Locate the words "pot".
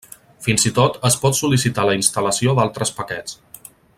1.25-1.37